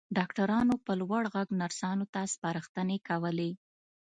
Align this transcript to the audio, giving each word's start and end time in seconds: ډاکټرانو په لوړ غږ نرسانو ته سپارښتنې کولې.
ډاکټرانو 0.17 0.75
په 0.85 0.91
لوړ 1.01 1.23
غږ 1.33 1.47
نرسانو 1.61 2.05
ته 2.13 2.21
سپارښتنې 2.33 2.97
کولې. 3.07 3.51